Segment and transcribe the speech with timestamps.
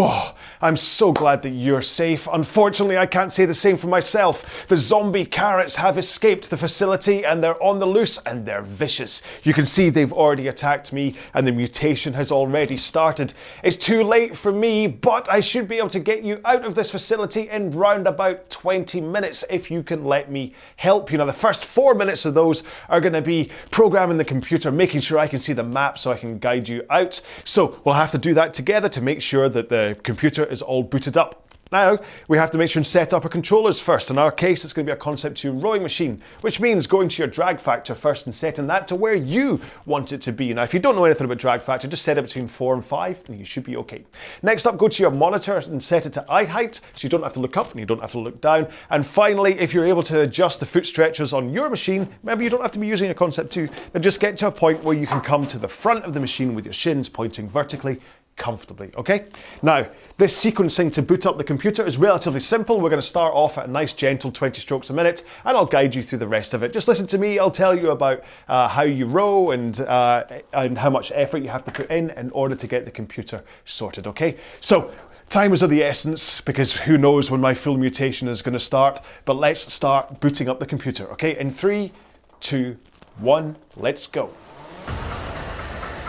[0.00, 2.26] Oh, I'm so glad that you're safe.
[2.32, 4.66] Unfortunately, I can't say the same for myself.
[4.66, 9.22] The zombie carrots have escaped the facility and they're on the loose and they're vicious.
[9.44, 13.34] You can see they've already attacked me and the mutation has already started.
[13.62, 16.74] It's too late for me, but I should be able to get you out of
[16.74, 21.18] this facility in round about 20 minutes if you can let me help you.
[21.18, 25.02] Now, the first four minutes of those are going to be programming the computer, making
[25.02, 27.20] sure I can see the map so I can guide you out.
[27.44, 30.82] So we'll have to do that together to make sure that the computer is all
[30.82, 31.48] booted up.
[31.70, 31.98] Now,
[32.28, 34.10] we have to make sure and set up our controllers first.
[34.10, 37.10] In our case, it's going to be a Concept 2 rowing machine, which means going
[37.10, 40.54] to your drag factor first and setting that to where you want it to be.
[40.54, 42.84] Now, if you don't know anything about drag factor, just set it between 4 and
[42.84, 44.04] 5 and you should be okay.
[44.42, 47.22] Next up, go to your monitor and set it to eye height so you don't
[47.22, 48.68] have to look up and you don't have to look down.
[48.88, 52.50] And finally, if you're able to adjust the foot stretchers on your machine, remember you
[52.50, 54.96] don't have to be using a Concept 2, then just get to a point where
[54.96, 58.00] you can come to the front of the machine with your shins pointing vertically
[58.38, 59.26] comfortably, okay?
[59.62, 62.80] Now, this sequencing to boot up the computer is relatively simple.
[62.80, 65.66] We're going to start off at a nice gentle 20 strokes a minute and I'll
[65.66, 66.72] guide you through the rest of it.
[66.72, 70.78] Just listen to me, I'll tell you about uh, how you row and, uh, and
[70.78, 74.06] how much effort you have to put in in order to get the computer sorted,
[74.06, 74.36] okay?
[74.60, 74.90] So,
[75.28, 78.58] Time is of the essence because who knows when my full mutation is going to
[78.58, 79.02] start.
[79.26, 81.38] But let's start booting up the computer, okay?
[81.38, 81.92] In three,
[82.40, 82.78] two,
[83.18, 84.30] one, let's go.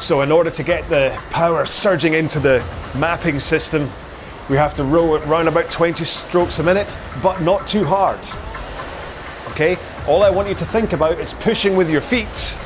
[0.02, 2.64] So in order to get the power surging into the
[2.98, 3.90] mapping system,
[4.50, 8.20] we have to row it around about 20 strokes a minute, but not too hard.
[9.52, 9.78] Okay?
[10.08, 12.58] All I want you to think about is pushing with your feet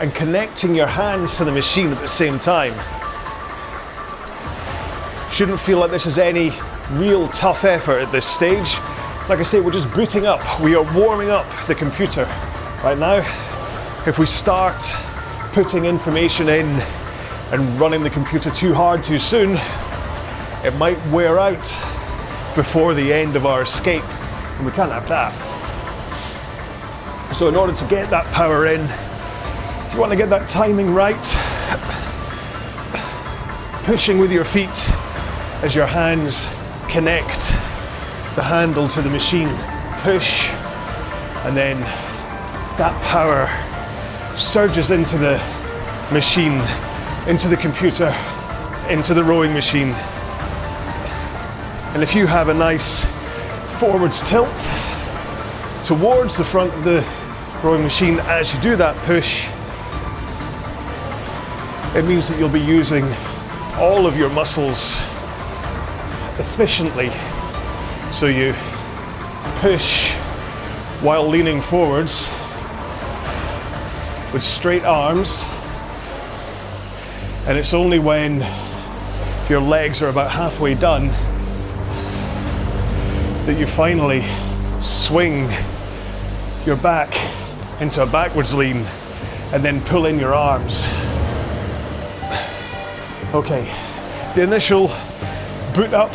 [0.00, 2.74] and connecting your hands to the machine at the same time.
[5.32, 6.52] Shouldn't feel like this is any
[6.92, 8.76] real tough effort at this stage.
[9.28, 10.60] Like I say, we're just booting up.
[10.60, 12.24] We are warming up the computer
[12.84, 13.16] right now.
[14.06, 14.76] If we start
[15.54, 16.66] putting information in
[17.52, 19.56] and running the computer too hard too soon,
[20.64, 21.62] it might wear out
[22.56, 24.02] before the end of our escape,
[24.56, 25.32] and we can't have that.
[27.36, 28.80] So, in order to get that power in,
[29.94, 31.14] you want to get that timing right,
[33.84, 34.90] pushing with your feet
[35.62, 36.48] as your hands
[36.90, 37.50] connect
[38.34, 39.50] the handle to the machine.
[40.02, 40.48] Push,
[41.46, 41.78] and then
[42.76, 43.48] that power
[44.36, 45.36] surges into the
[46.12, 46.60] machine,
[47.28, 48.14] into the computer,
[48.88, 49.88] into the rowing machine.
[51.94, 53.04] And if you have a nice
[53.78, 54.72] forwards tilt
[55.84, 57.04] towards the front of the
[57.62, 59.48] rowing machine as you do that push,
[61.96, 63.04] it means that you'll be using
[63.76, 65.00] all of your muscles
[66.40, 67.10] efficiently.
[68.12, 68.52] So you
[69.60, 70.12] push
[71.02, 72.28] while leaning forwards
[74.34, 75.44] with straight arms.
[77.46, 78.44] And it's only when
[79.48, 81.06] your legs are about halfway done
[83.46, 84.24] that you finally
[84.82, 85.48] swing
[86.66, 87.14] your back
[87.80, 88.78] into a backwards lean
[89.52, 90.82] and then pull in your arms.
[93.32, 93.72] Okay,
[94.34, 94.88] the initial
[95.76, 96.10] boot up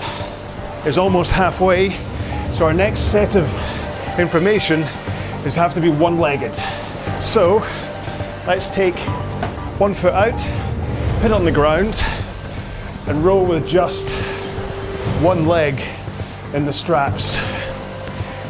[0.85, 1.91] is almost halfway,
[2.53, 3.47] so our next set of
[4.19, 4.81] information
[5.45, 6.55] is have to be one legged.
[7.21, 7.65] So
[8.49, 8.97] Let's take
[9.77, 10.39] one foot out,
[11.21, 12.03] put it on the ground,
[13.07, 14.11] and roll with just
[15.21, 15.79] one leg
[16.55, 17.37] in the straps.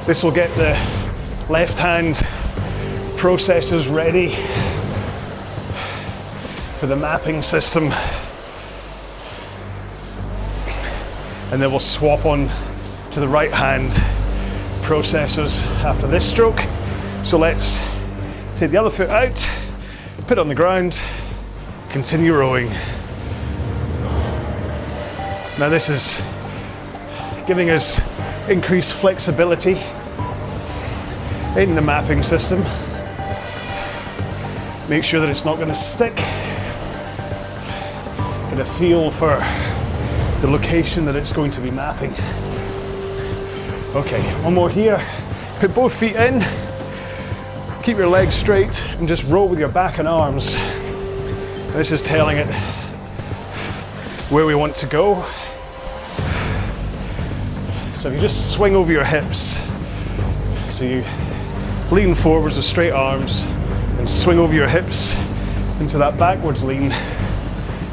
[0.05, 0.69] This will get the
[1.51, 2.15] left hand
[3.19, 4.29] processors ready
[6.79, 7.91] for the mapping system.
[11.51, 12.49] And then we'll swap on
[13.11, 13.91] to the right hand
[14.81, 16.61] processors after this stroke.
[17.25, 17.79] So let's
[18.57, 19.68] take the other foot out
[20.29, 21.01] put on the ground,
[21.89, 22.69] continue rowing.
[25.57, 26.21] Now, this is
[27.47, 27.99] giving us
[28.47, 29.71] increased flexibility
[31.59, 32.59] in the mapping system.
[34.87, 36.15] Make sure that it's not going to stick.
[38.51, 39.29] Get a feel for
[40.41, 42.11] the location that it's going to be mapping.
[43.95, 45.03] Okay, one more here.
[45.59, 46.68] Put both feet in.
[47.89, 50.53] Keep your legs straight and just roll with your back and arms.
[51.73, 52.45] This is telling it
[54.29, 55.25] where we want to go.
[57.95, 59.57] So you just swing over your hips,
[60.69, 61.03] so you
[61.89, 63.45] lean forwards with straight arms
[63.97, 65.15] and swing over your hips
[65.79, 66.89] into that backwards lean,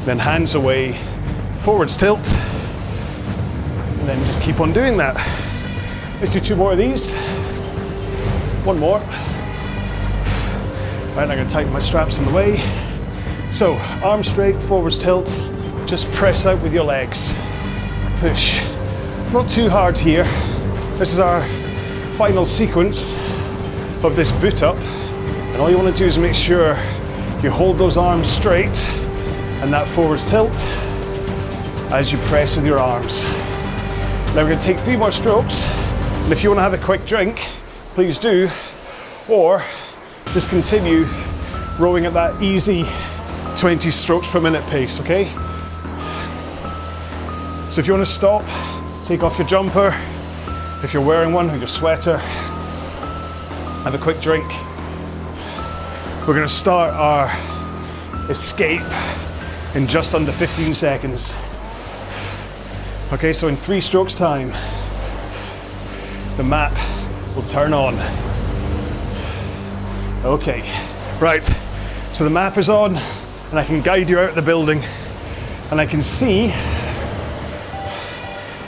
[0.05, 0.93] then hands away,
[1.63, 2.31] forwards tilt,
[3.99, 5.15] and then just keep on doing that.
[6.21, 7.15] Let's do two more of these.
[8.63, 9.01] One more.
[11.17, 12.57] Right, I'm going to tighten my straps in the way.
[13.51, 13.73] So,
[14.03, 15.25] arms straight, forwards tilt,
[15.87, 17.33] just press out with your legs.
[18.19, 18.61] push.
[19.33, 20.25] Not too hard here.
[20.99, 21.41] This is our
[22.17, 23.17] final sequence
[24.03, 24.75] of this boot up.
[24.75, 26.77] And all you want to do is make sure
[27.41, 28.87] you hold those arms straight
[29.63, 30.53] and that forwards tilt
[31.91, 33.23] as you press with your arms.
[34.35, 35.67] Now we're going to take three more strokes.
[36.25, 37.37] And if you want to have a quick drink,
[37.95, 38.51] please do.
[39.27, 39.63] Or
[40.33, 41.05] just continue
[41.79, 42.85] rowing at that easy
[43.57, 45.25] 20 strokes per minute pace, okay?
[47.71, 48.43] So if you want to stop,
[49.05, 49.95] take off your jumper.
[50.83, 54.45] If you're wearing one, or your sweater, have a quick drink.
[56.27, 57.31] We're going to start our
[58.29, 58.81] escape
[59.75, 61.35] in just under 15 seconds.
[63.13, 64.49] Okay, so in three strokes time,
[66.35, 66.73] the map
[67.35, 68.26] will turn on.
[70.27, 70.59] Okay,
[71.21, 71.45] right,
[72.11, 74.83] so the map is on and I can guide you out of the building
[75.71, 76.47] and I can see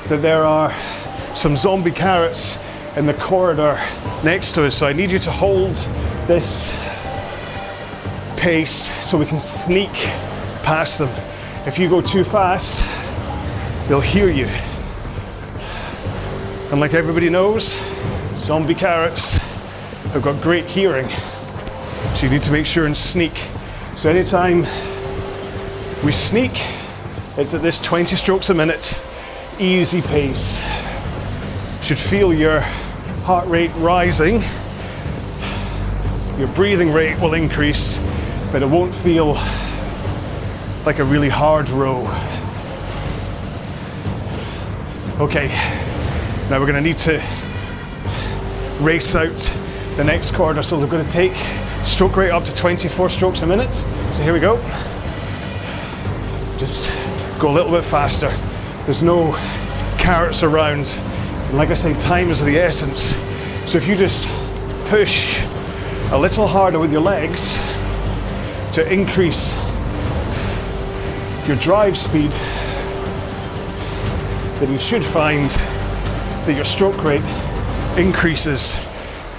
[0.08, 0.74] that there are
[1.36, 2.58] some zombie carrots
[2.96, 3.78] in the corridor
[4.24, 4.78] next to us.
[4.78, 5.76] So I need you to hold
[6.28, 6.72] this
[8.40, 9.92] pace so we can sneak
[10.64, 11.10] past them.
[11.68, 12.86] If you go too fast,
[13.90, 14.46] they'll hear you.
[16.72, 17.78] And like everybody knows,
[18.38, 19.36] zombie carrots
[20.14, 21.10] have got great hearing.
[22.20, 23.32] So you need to make sure and sneak.
[23.96, 24.64] So anytime
[26.04, 26.52] we sneak,
[27.38, 29.00] it's at this 20 strokes a minute,
[29.58, 30.62] easy pace.
[31.82, 32.60] Should feel your
[33.24, 34.44] heart rate rising.
[36.38, 38.00] Your breathing rate will increase,
[38.52, 39.36] but it won't feel
[40.86, 42.02] like a really hard row.
[45.22, 45.48] Okay,
[46.50, 47.24] now we're going to need to
[48.82, 49.59] race out
[50.00, 51.36] the next corridor, so we're going to take
[51.84, 53.74] stroke rate up to 24 strokes a minute.
[53.74, 54.56] So here we go.
[56.58, 56.90] Just
[57.38, 58.30] go a little bit faster.
[58.86, 59.34] There's no
[59.98, 60.88] carrots around.
[61.50, 63.14] And like I say, time is the essence.
[63.70, 64.30] So if you just
[64.88, 65.44] push
[66.12, 67.58] a little harder with your legs
[68.76, 69.58] to increase
[71.46, 72.32] your drive speed,
[74.62, 77.22] then you should find that your stroke rate
[77.98, 78.78] increases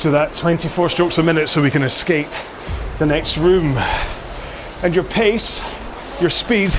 [0.01, 2.27] to that 24 strokes a minute so we can escape
[2.99, 3.77] the next room.
[4.83, 5.63] And your pace,
[6.23, 6.73] your speed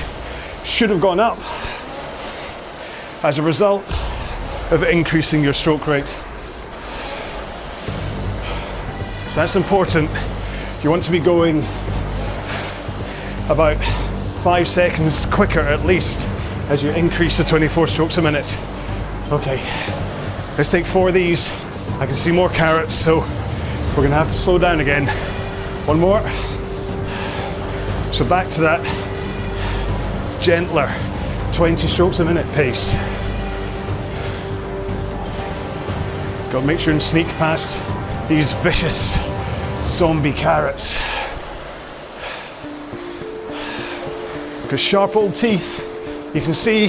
[0.64, 1.38] should have gone up
[3.24, 3.84] as a result
[4.72, 6.08] of increasing your stroke rate.
[9.28, 10.10] So that's important.
[10.82, 11.58] You want to be going
[13.48, 13.76] about
[14.42, 16.28] five seconds quicker at least
[16.70, 18.58] as you increase the 24 strokes a minute.
[19.30, 19.62] Okay,
[20.58, 21.52] let's take four of these.
[22.02, 25.06] I can see more carrots, so we're gonna have to slow down again.
[25.86, 26.20] One more.
[28.12, 28.82] So back to that
[30.42, 30.92] gentler
[31.52, 32.94] 20 strokes a minute pace.
[36.50, 37.80] Got to make sure and sneak past
[38.28, 39.16] these vicious
[39.86, 40.98] zombie carrots.
[44.62, 46.88] Because sharp old teeth, you can see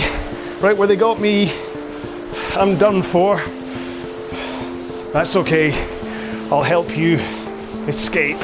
[0.59, 1.53] right where they got me,
[2.55, 3.39] I'm done for.
[5.13, 5.71] That's okay,
[6.51, 7.17] I'll help you
[7.87, 8.41] escape.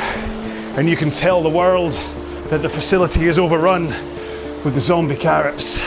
[0.77, 1.94] And you can tell the world
[2.51, 3.88] that the facility is overrun
[4.63, 5.80] with the zombie carrots.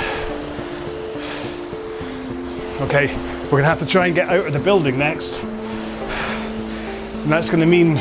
[2.80, 3.14] Okay,
[3.44, 5.44] we're gonna have to try and get out of the building next.
[5.44, 7.96] And that's gonna mean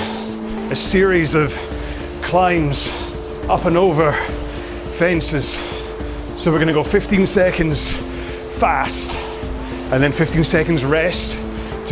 [0.71, 1.53] a series of
[2.23, 2.89] climbs
[3.47, 4.11] up and over
[4.97, 5.59] fences.
[6.41, 7.93] So we're gonna go 15 seconds
[8.57, 9.19] fast
[9.93, 11.40] and then 15 seconds rest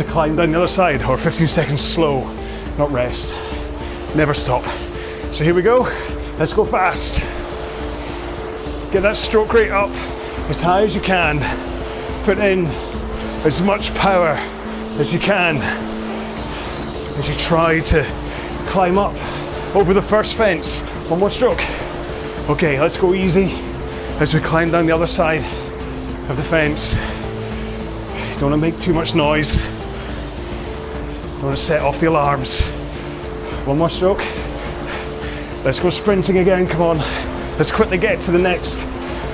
[0.00, 2.24] to climb down the other side, or 15 seconds slow,
[2.78, 3.34] not rest.
[4.16, 4.64] Never stop.
[5.34, 5.82] So here we go.
[6.38, 7.20] Let's go fast.
[8.94, 9.90] Get that stroke rate up
[10.48, 11.38] as high as you can.
[12.24, 12.64] Put in
[13.44, 14.36] as much power
[14.98, 15.58] as you can
[17.18, 18.02] as you try to
[18.70, 19.14] climb up
[19.76, 20.80] over the first fence.
[21.10, 21.62] One more stroke.
[22.48, 23.50] Okay, let's go easy
[24.18, 25.44] as we climb down the other side
[26.30, 26.96] of the fence.
[28.40, 29.79] Don't want to make too much noise.
[31.40, 32.60] Don't want to set off the alarms.
[33.66, 34.22] One more stroke.
[35.64, 36.98] Let's go sprinting again, come on.
[37.56, 38.84] Let's quickly get to the next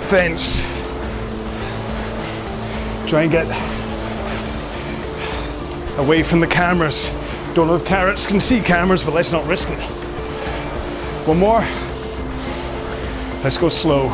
[0.08, 0.60] fence.
[3.10, 3.46] Try and get
[5.98, 7.10] away from the cameras.
[7.54, 9.80] Don't know if carrots can see cameras, but let's not risk it.
[11.26, 11.62] One more.
[13.42, 14.10] Let's go slow.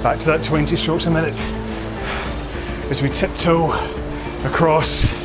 [0.00, 1.42] Back to that 20 strokes a minute
[2.88, 3.72] as we tiptoe
[4.44, 5.23] across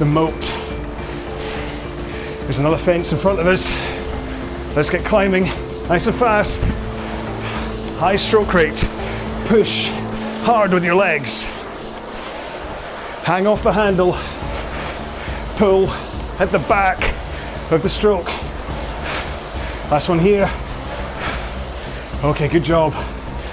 [0.00, 0.40] the moat.
[2.44, 3.70] There's another fence in front of us.
[4.74, 5.44] Let's get climbing
[5.90, 6.72] nice and fast.
[7.98, 8.82] High stroke rate.
[9.44, 9.90] Push
[10.40, 11.44] hard with your legs.
[13.24, 14.12] Hang off the handle,
[15.58, 15.90] pull
[16.40, 16.98] at the back
[17.70, 18.24] of the stroke.
[19.90, 20.50] Last one here.
[22.24, 22.94] Okay, good job.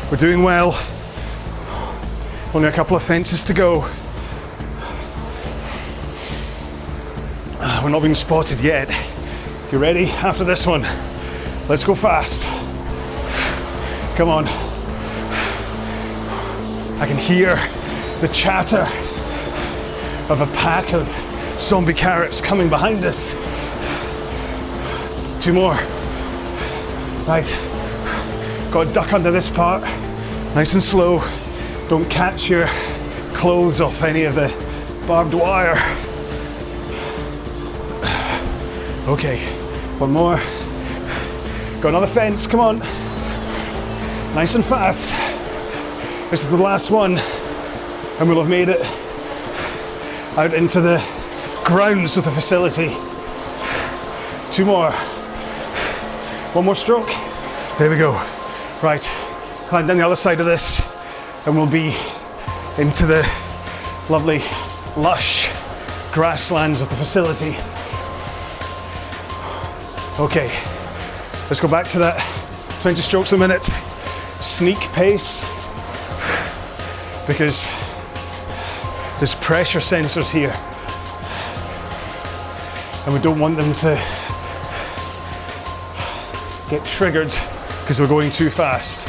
[0.10, 0.82] We're doing well.
[2.54, 3.86] Only a couple of fences to go.
[7.60, 8.88] Uh, we're not being spotted yet.
[9.72, 10.06] You ready?
[10.06, 10.84] After this one,
[11.68, 12.46] let's go fast.
[14.16, 14.46] Come on.
[17.02, 17.56] I can hear
[18.22, 18.88] the chatter
[20.32, 21.08] of a pack of
[21.60, 23.32] zombie carrots coming behind us.
[25.44, 25.74] Two more.
[27.26, 27.50] Right.
[28.72, 29.82] Got to duck under this part.
[30.54, 31.24] Nice and slow.
[31.90, 32.68] Don't catch your
[33.34, 34.54] clothes off any of the
[35.08, 35.76] barbed wire.
[39.08, 39.38] Okay,
[40.00, 40.36] one more.
[41.82, 42.80] Got another fence, come on.
[44.36, 45.14] Nice and fast.
[46.30, 48.82] This is the last one, and we'll have made it
[50.38, 51.02] out into the
[51.64, 52.90] grounds of the facility.
[54.52, 54.92] Two more.
[56.52, 57.08] One more stroke.
[57.80, 58.12] There we go.
[58.84, 59.10] Right,
[59.70, 60.86] climb down the other side of this,
[61.46, 61.96] and we'll be
[62.78, 63.26] into the
[64.10, 64.44] lovely,
[64.98, 65.50] lush
[66.12, 67.56] grasslands of the facility.
[70.20, 70.50] Okay,
[71.48, 72.18] let's go back to that
[72.82, 73.64] 20 strokes a minute
[74.42, 75.42] sneak pace
[77.28, 77.72] because
[79.20, 80.56] there's pressure sensors here
[83.06, 83.94] and we don't want them to
[86.72, 87.32] get triggered
[87.82, 89.04] because we're going too fast.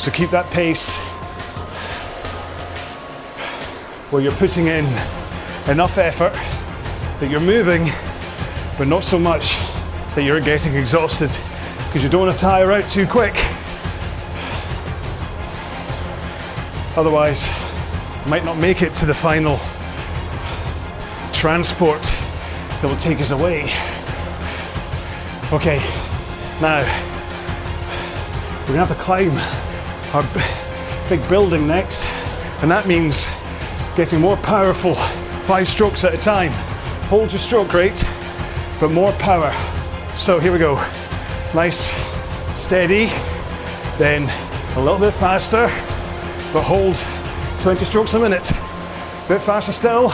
[0.00, 0.96] So keep that pace
[4.12, 4.84] where you're putting in
[5.68, 6.32] enough effort
[7.18, 7.90] that you're moving
[8.78, 9.56] but not so much
[10.14, 11.30] that you're getting exhausted
[11.86, 13.34] because you don't want to tire out too quick.
[16.96, 17.48] Otherwise,
[18.24, 19.58] you might not make it to the final
[21.32, 23.64] transport that will take us away.
[25.52, 25.78] Okay,
[26.60, 26.80] now
[28.62, 29.30] we're gonna have to climb
[30.12, 30.22] our
[31.08, 32.06] big building next,
[32.62, 33.26] and that means
[33.96, 34.94] getting more powerful,
[35.46, 36.52] five strokes at a time.
[37.08, 38.04] Hold your stroke rate
[38.80, 39.52] but more power.
[40.16, 40.74] So here we go.
[41.54, 41.90] Nice,
[42.58, 43.06] steady,
[43.98, 44.28] then
[44.76, 45.68] a little bit faster,
[46.52, 46.96] but hold
[47.62, 48.50] 20 strokes a minute.
[48.50, 50.10] A Bit faster still.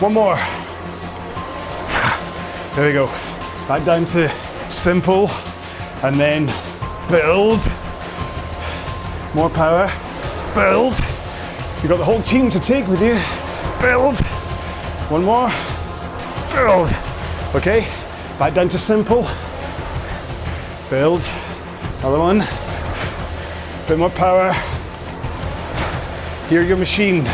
[0.00, 0.36] One more.
[2.74, 3.06] There we go.
[3.68, 4.28] Back down to
[4.70, 5.30] simple,
[6.02, 6.46] and then
[7.08, 7.60] build.
[9.34, 9.90] More power.
[10.54, 10.94] Build.
[11.80, 13.18] You've got the whole team to take with you.
[13.80, 14.18] Build.
[15.10, 15.50] One more
[16.54, 16.88] build.
[17.54, 17.80] Okay,
[18.38, 19.26] back down to simple.
[20.88, 21.28] Build.
[21.98, 22.38] Another one.
[23.88, 24.52] Bit more power.
[26.48, 27.26] Hear your machine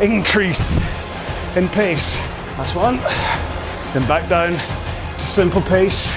[0.00, 0.90] increase
[1.56, 2.18] in pace.
[2.56, 2.96] That's one.
[3.92, 6.16] Then back down to simple pace.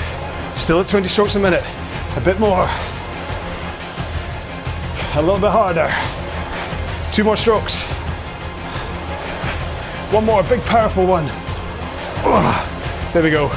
[0.55, 1.63] Still at 20 strokes a minute.
[2.17, 2.67] A bit more.
[5.15, 5.93] A little bit harder.
[7.13, 7.83] Two more strokes.
[10.11, 11.42] One more, big powerful one.
[12.25, 13.47] Ah, there we go.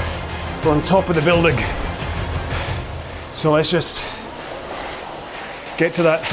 [0.64, 1.56] We're on top of the building.
[3.34, 4.02] So let's just
[5.78, 6.24] get to that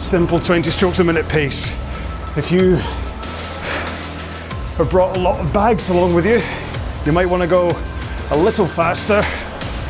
[0.00, 1.72] simple 20 strokes a minute pace.
[2.36, 2.76] If you
[4.76, 6.40] have brought a lot of bags along with you,
[7.04, 7.70] you might want to go
[8.30, 9.24] a little faster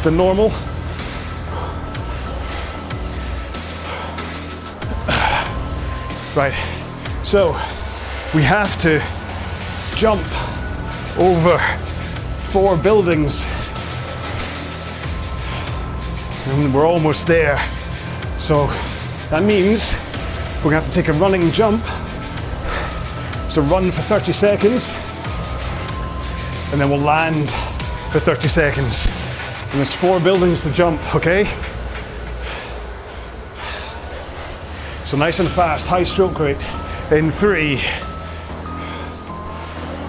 [0.03, 0.51] than normal.
[6.35, 6.55] Right,
[7.25, 7.53] so
[8.35, 9.03] we have to
[9.97, 10.27] jump
[11.19, 11.59] over
[12.53, 13.49] four buildings.
[16.47, 17.59] And we're almost there.
[18.39, 18.67] So
[19.31, 19.99] that means
[20.59, 21.83] we're gonna have to take a running jump.
[23.51, 24.99] So run for 30 seconds,
[26.71, 27.49] and then we'll land
[28.13, 29.07] for 30 seconds.
[29.07, 31.45] And there's four buildings to jump, okay?
[35.07, 36.71] So nice and fast, high stroke rate.
[37.11, 37.81] In three,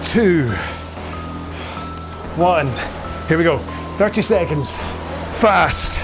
[0.02, 0.52] two,
[2.38, 2.68] one.
[3.26, 3.58] Here we go.
[3.98, 4.78] 30 seconds.
[5.40, 6.00] Fast.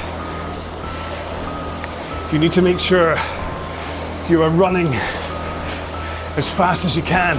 [2.33, 3.17] You need to make sure
[4.29, 4.88] you are running
[6.37, 7.37] as fast as you can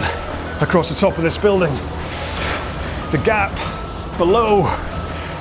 [0.64, 1.74] across the top of this building.
[3.12, 3.52] The gap
[4.18, 4.66] below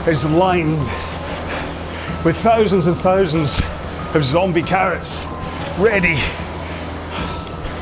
[0.09, 0.89] is lined
[2.25, 3.61] with thousands and thousands
[4.17, 5.27] of zombie carrots
[5.79, 6.17] ready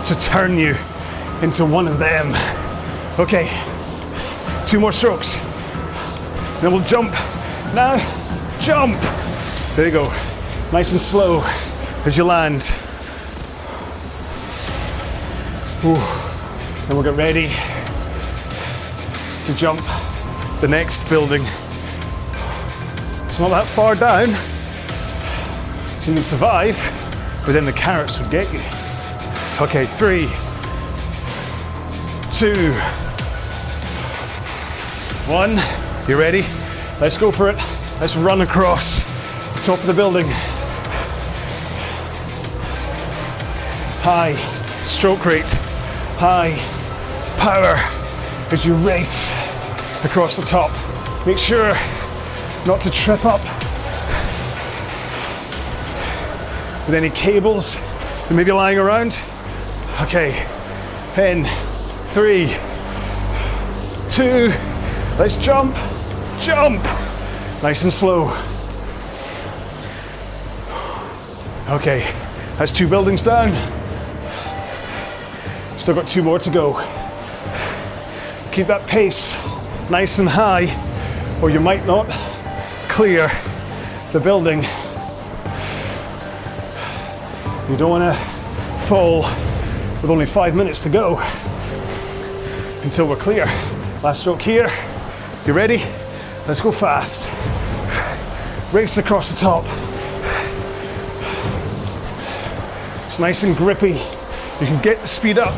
[0.05, 0.77] to turn you
[1.41, 2.29] into one of them.
[3.19, 3.49] Okay,
[4.67, 5.52] two more strokes.
[6.63, 7.11] Then we'll jump.
[7.75, 7.99] Now,
[8.61, 9.01] jump.
[9.75, 10.05] There you go.
[10.73, 11.43] Nice and slow.
[12.07, 12.73] as you land.
[15.85, 15.97] Ooh.
[16.87, 17.49] And we'll get ready
[19.47, 19.81] to jump
[20.61, 21.43] the next building.
[23.29, 24.29] It's not that far down,
[26.01, 26.77] so you can survive,
[27.45, 28.61] but then the carrots would get you.
[29.61, 30.29] Okay, three,
[32.31, 32.73] two,
[35.29, 35.82] one.
[36.09, 36.45] You ready?
[37.01, 37.57] Let's go for it.
[38.01, 38.99] Let's run across
[39.55, 40.27] the top of the building.
[44.03, 44.35] High
[44.85, 45.49] stroke rate,
[46.19, 46.57] high
[47.39, 47.77] power
[48.53, 49.31] as you race
[50.05, 50.73] across the top.
[51.25, 51.73] Make sure
[52.67, 53.41] not to trip up
[56.89, 59.23] with any cables that may be lying around.
[60.01, 60.45] Okay,
[61.17, 61.45] in
[62.09, 62.57] three,
[64.11, 64.53] two,
[65.17, 65.77] let's jump,
[66.43, 66.83] jump,
[67.63, 68.25] nice and slow.
[71.71, 72.13] Okay,
[72.59, 73.53] that's two buildings down.
[75.79, 76.73] Still got two more to go.
[78.51, 79.41] Keep that pace
[79.89, 80.67] nice and high,
[81.41, 82.07] or you might not
[82.89, 83.31] clear
[84.13, 84.63] the building.
[87.71, 88.21] You don't want to
[88.89, 89.23] fall
[90.03, 91.19] with only five minutes to go
[92.83, 93.47] until we're clear.
[94.03, 94.71] Last stroke here.
[95.47, 95.85] You ready?
[96.45, 97.31] Let's go fast.
[98.75, 99.65] Race across the top.
[103.07, 103.93] It's nice and grippy.
[103.93, 105.55] You can get the speed up.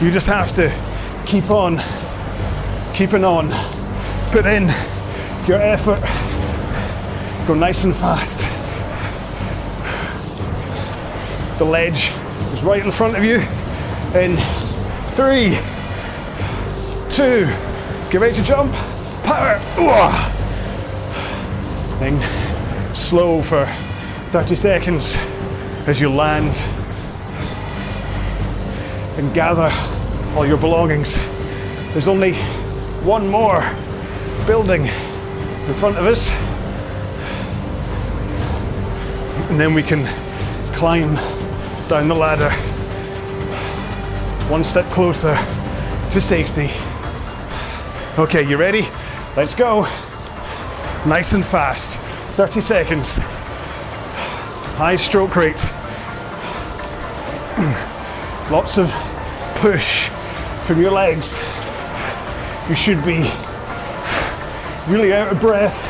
[0.00, 0.72] You just have to
[1.26, 1.82] keep on,
[2.94, 3.50] keeping on.
[4.30, 4.68] Put in
[5.46, 6.00] your effort.
[7.46, 8.40] Go nice and fast.
[11.58, 12.10] The ledge
[12.54, 13.40] is right in front of you.
[14.18, 14.38] In
[15.14, 15.58] three,
[17.10, 17.46] two,
[18.10, 18.74] get ready to jump.
[19.26, 19.58] Power.
[21.98, 23.66] Then slow for
[24.30, 25.16] 30 seconds
[25.88, 26.54] as you land
[29.18, 29.72] and gather
[30.36, 31.26] all your belongings.
[31.92, 32.34] There's only
[33.02, 33.62] one more
[34.46, 36.30] building in front of us,
[39.50, 40.06] and then we can
[40.74, 41.16] climb
[41.88, 42.50] down the ladder
[44.48, 45.34] one step closer
[46.12, 46.70] to safety.
[48.18, 48.86] Okay, you ready?
[49.36, 49.82] Let's go.
[51.06, 51.98] Nice and fast.
[52.36, 53.18] 30 seconds.
[54.78, 55.60] High stroke rate.
[58.50, 58.90] Lots of
[59.56, 60.08] push
[60.66, 61.42] from your legs.
[62.70, 63.30] You should be
[64.88, 65.84] really out of breath.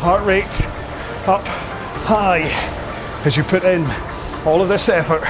[0.00, 0.68] Heart rate
[1.26, 1.44] up
[2.06, 2.42] high
[3.26, 3.84] as you put in
[4.46, 5.24] all of this effort.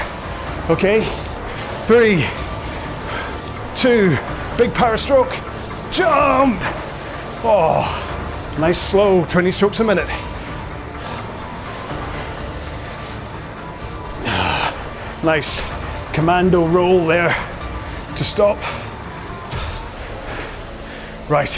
[0.69, 1.03] Okay?
[1.87, 2.23] Three,
[3.75, 4.15] two,
[4.59, 5.33] big power stroke,
[5.93, 6.59] jump!
[7.45, 10.07] Oh, nice slow 20 strokes a minute.
[15.23, 15.61] Nice
[16.13, 17.29] commando roll there
[18.15, 18.57] to stop.
[21.29, 21.49] Right.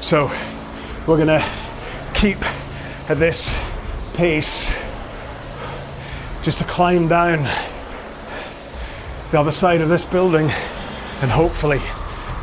[0.00, 0.30] So
[1.06, 1.44] we're gonna
[2.14, 2.38] keep
[3.10, 3.58] at this
[4.14, 4.70] pace
[6.42, 7.42] just to climb down
[9.30, 10.50] the other side of this building
[11.20, 11.80] and hopefully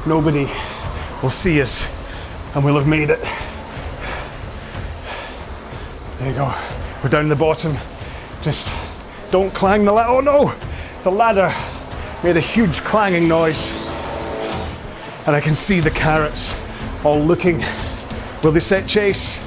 [0.06, 0.48] nobody
[1.22, 1.88] will see us
[2.56, 3.20] and we'll have made it.
[6.20, 6.54] There you go.
[7.04, 7.78] We're down the bottom.
[8.42, 8.72] Just
[9.32, 10.10] don't clang the ladder.
[10.10, 10.54] Oh no!
[11.04, 11.54] The ladder
[12.24, 13.72] made a huge clanging noise.
[15.26, 16.56] And I can see the carrots
[17.04, 17.64] all looking.
[18.44, 19.40] Will they set chase?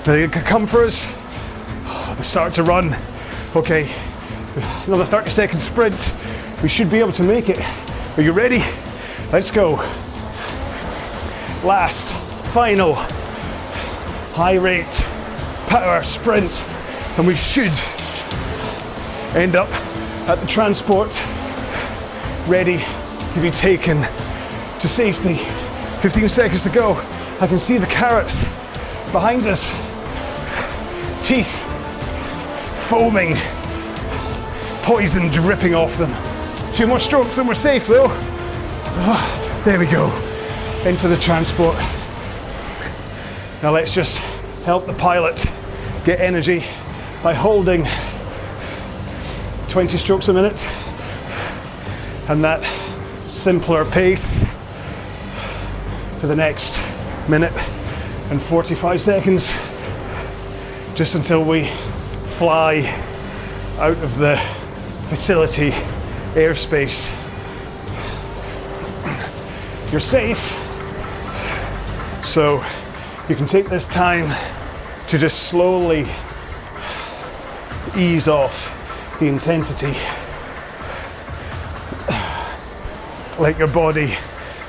[0.00, 1.06] Are they gonna come for us?
[1.86, 2.94] Oh, they start to run.
[3.54, 3.90] Okay,
[4.86, 6.14] another 30 second sprint.
[6.62, 7.64] We should be able to make it.
[8.18, 8.62] Are you ready?
[9.34, 9.74] Let's go.
[11.66, 12.14] Last,
[12.52, 12.94] final,
[14.32, 14.86] high rate,
[15.66, 16.64] power sprint.
[17.18, 17.72] And we should
[19.34, 19.68] end up
[20.28, 21.10] at the transport
[22.46, 22.78] ready
[23.32, 24.02] to be taken
[24.78, 25.34] to safety.
[26.00, 26.92] 15 seconds to go.
[27.40, 28.50] I can see the carrots
[29.10, 29.68] behind us.
[31.26, 31.50] Teeth
[32.88, 33.34] foaming,
[34.84, 36.14] poison dripping off them.
[36.72, 38.33] Two more strokes and we're safe though.
[38.96, 40.06] Oh, there we go.
[40.88, 41.76] Into the transport.
[43.60, 44.18] Now let's just
[44.64, 45.44] help the pilot
[46.04, 46.64] get energy
[47.22, 47.86] by holding
[49.68, 50.70] 20 strokes a minute
[52.28, 52.62] and that
[53.28, 54.54] simpler pace
[56.20, 56.80] for the next
[57.28, 57.52] minute
[58.30, 59.52] and 45 seconds
[60.94, 61.66] just until we
[62.38, 62.82] fly
[63.78, 64.36] out of the
[65.08, 65.70] facility
[66.34, 67.23] airspace.
[69.94, 70.40] You're safe,
[72.24, 72.64] so
[73.26, 74.28] You can take this time
[75.08, 76.06] to just slowly
[77.96, 79.94] ease off the intensity.
[83.40, 84.14] Let your body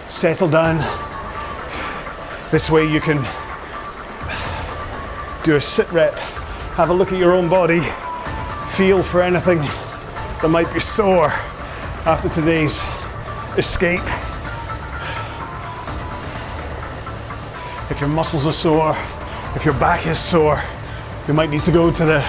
[0.07, 0.77] settle down.
[2.49, 3.17] This way you can
[5.43, 6.13] do a sit rep,
[6.77, 7.81] have a look at your own body,
[8.77, 11.27] feel for anything that might be sore
[12.05, 12.81] after today's
[13.57, 13.99] escape.
[17.95, 18.93] If your muscles are sore,
[19.55, 20.61] if your back is sore,
[21.29, 22.19] you might need to go to the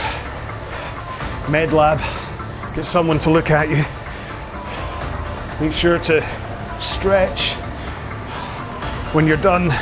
[1.51, 1.99] med lab,
[2.77, 3.85] get someone to look at you.
[5.61, 6.25] Make sure to
[6.79, 7.55] stretch
[9.13, 9.75] when you're done,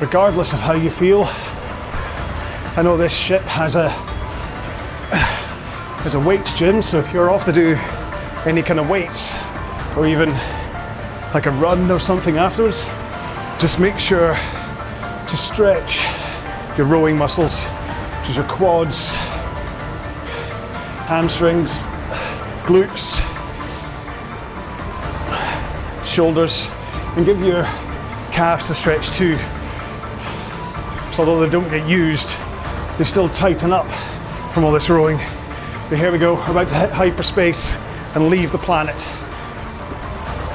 [0.00, 1.24] regardless of how you feel.
[2.78, 3.90] I know this ship has a
[6.00, 7.76] has a weights gym, so if you're off to do
[8.46, 9.36] any kind of weights
[9.98, 10.30] or even
[11.34, 12.88] like a run or something afterwards,
[13.60, 14.38] just make sure
[15.30, 16.04] to stretch
[16.76, 19.16] your rowing muscles, which is your quads,
[21.06, 21.84] hamstrings,
[22.64, 23.20] glutes,
[26.04, 26.68] shoulders,
[27.16, 27.62] and give your
[28.32, 29.36] calves a stretch too.
[31.12, 32.36] So although they don't get used,
[32.98, 33.86] they still tighten up
[34.52, 35.18] from all this rowing.
[35.88, 37.76] But here we go, about to hit hyperspace
[38.16, 39.06] and leave the planet.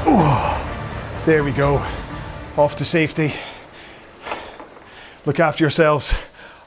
[0.05, 1.77] Ooh, there we go,
[2.57, 3.33] off to safety.
[5.25, 6.13] Look after yourselves.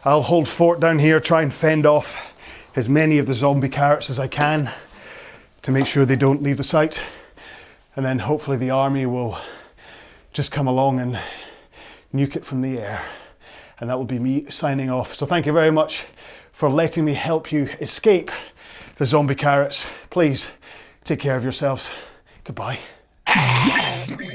[0.05, 2.33] I'll hold fort down here, try and fend off
[2.75, 4.73] as many of the zombie carrots as I can
[5.63, 7.01] to make sure they don't leave the site.
[7.95, 9.39] And then hopefully the army will
[10.33, 11.21] just come along and
[12.13, 13.05] nuke it from the air.
[13.79, 15.15] And that will be me signing off.
[15.15, 16.07] So thank you very much
[16.51, 18.33] for letting me help you escape
[18.97, 19.87] the zombie carrots.
[20.11, 20.51] Please
[21.05, 21.93] take care of yourselves.
[22.43, 22.81] Goodbye.